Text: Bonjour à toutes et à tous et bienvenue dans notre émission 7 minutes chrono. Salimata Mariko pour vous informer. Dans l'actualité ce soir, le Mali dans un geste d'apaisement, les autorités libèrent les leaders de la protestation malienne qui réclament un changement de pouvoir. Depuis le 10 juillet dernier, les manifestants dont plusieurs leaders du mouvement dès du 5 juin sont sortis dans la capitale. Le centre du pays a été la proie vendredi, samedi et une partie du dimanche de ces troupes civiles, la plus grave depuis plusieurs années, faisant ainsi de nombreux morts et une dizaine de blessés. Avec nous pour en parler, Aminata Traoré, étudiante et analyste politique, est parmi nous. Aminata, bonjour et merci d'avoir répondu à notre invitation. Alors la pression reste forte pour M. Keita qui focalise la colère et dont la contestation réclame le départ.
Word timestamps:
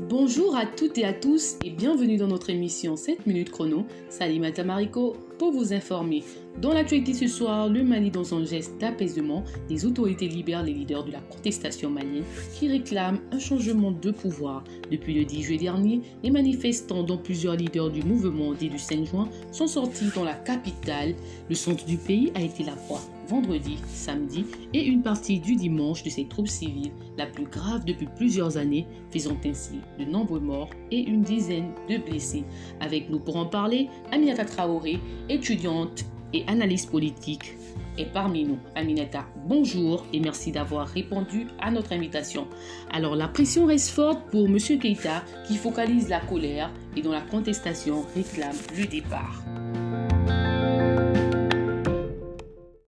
Bonjour 0.00 0.56
à 0.56 0.66
toutes 0.66 0.98
et 0.98 1.04
à 1.04 1.12
tous 1.12 1.56
et 1.64 1.70
bienvenue 1.70 2.16
dans 2.16 2.26
notre 2.26 2.50
émission 2.50 2.96
7 2.96 3.26
minutes 3.26 3.52
chrono. 3.52 3.86
Salimata 4.08 4.64
Mariko 4.64 5.16
pour 5.38 5.52
vous 5.52 5.72
informer. 5.72 6.24
Dans 6.60 6.72
l'actualité 6.72 7.14
ce 7.14 7.28
soir, 7.28 7.68
le 7.68 7.84
Mali 7.84 8.10
dans 8.10 8.34
un 8.34 8.44
geste 8.44 8.76
d'apaisement, 8.78 9.44
les 9.70 9.86
autorités 9.86 10.26
libèrent 10.26 10.64
les 10.64 10.72
leaders 10.72 11.04
de 11.04 11.12
la 11.12 11.20
protestation 11.20 11.90
malienne 11.90 12.24
qui 12.58 12.66
réclament 12.68 13.20
un 13.30 13.38
changement 13.38 13.92
de 13.92 14.10
pouvoir. 14.10 14.64
Depuis 14.90 15.14
le 15.14 15.24
10 15.24 15.42
juillet 15.42 15.60
dernier, 15.60 16.00
les 16.24 16.30
manifestants 16.30 17.04
dont 17.04 17.18
plusieurs 17.18 17.54
leaders 17.54 17.90
du 17.90 18.02
mouvement 18.02 18.52
dès 18.52 18.68
du 18.68 18.80
5 18.80 19.04
juin 19.04 19.28
sont 19.52 19.68
sortis 19.68 20.10
dans 20.12 20.24
la 20.24 20.34
capitale. 20.34 21.14
Le 21.48 21.54
centre 21.54 21.84
du 21.84 21.98
pays 21.98 22.32
a 22.34 22.42
été 22.42 22.64
la 22.64 22.72
proie 22.72 23.00
vendredi, 23.28 23.78
samedi 23.86 24.44
et 24.72 24.84
une 24.84 25.02
partie 25.02 25.40
du 25.40 25.56
dimanche 25.56 26.02
de 26.02 26.10
ces 26.10 26.26
troupes 26.26 26.48
civiles, 26.48 26.92
la 27.16 27.26
plus 27.26 27.46
grave 27.46 27.84
depuis 27.84 28.08
plusieurs 28.16 28.56
années, 28.56 28.86
faisant 29.10 29.36
ainsi 29.44 29.80
de 29.98 30.04
nombreux 30.04 30.40
morts 30.40 30.70
et 30.90 31.00
une 31.00 31.22
dizaine 31.22 31.72
de 31.88 31.98
blessés. 31.98 32.44
Avec 32.80 33.10
nous 33.10 33.20
pour 33.20 33.36
en 33.36 33.46
parler, 33.46 33.88
Aminata 34.12 34.44
Traoré, 34.44 34.98
étudiante 35.28 36.04
et 36.32 36.44
analyste 36.46 36.90
politique, 36.90 37.56
est 37.98 38.12
parmi 38.12 38.44
nous. 38.44 38.58
Aminata, 38.74 39.26
bonjour 39.46 40.04
et 40.12 40.20
merci 40.20 40.50
d'avoir 40.50 40.88
répondu 40.88 41.46
à 41.60 41.70
notre 41.70 41.92
invitation. 41.92 42.48
Alors 42.90 43.16
la 43.16 43.28
pression 43.28 43.66
reste 43.66 43.90
forte 43.90 44.30
pour 44.30 44.46
M. 44.46 44.58
Keita 44.58 45.22
qui 45.46 45.56
focalise 45.56 46.08
la 46.08 46.20
colère 46.20 46.72
et 46.96 47.02
dont 47.02 47.12
la 47.12 47.20
contestation 47.20 48.04
réclame 48.14 48.56
le 48.76 48.86
départ. 48.86 49.44